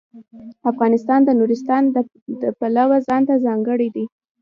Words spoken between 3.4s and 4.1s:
ځانګړتیا لري.